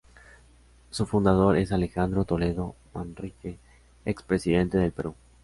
Su 0.89 1.05
fundador 1.05 1.57
es 1.57 1.71
Alejandro 1.71 2.25
Toledo 2.25 2.73
Manrique, 2.95 3.59
ex 4.03 4.23
Presidente 4.23 4.79
del 4.79 4.91
Perú. 4.93 5.13